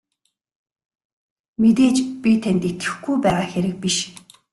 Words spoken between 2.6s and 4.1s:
итгэхгүй байгаа хэрэг биш.